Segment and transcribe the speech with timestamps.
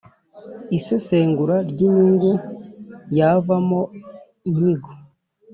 [0.77, 2.31] isesengura ry inyungu
[3.17, 3.81] yavamo
[4.49, 4.91] inyigo